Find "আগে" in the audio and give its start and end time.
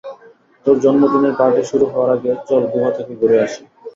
2.15-2.31